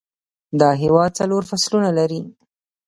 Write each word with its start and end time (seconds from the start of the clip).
دا 0.59 0.69
هیواد 0.81 1.11
څلور 1.19 1.43
فصلونه 1.49 1.89
لري 1.97 2.21